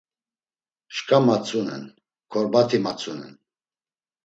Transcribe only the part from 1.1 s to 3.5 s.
matzunen, korbati matzunen.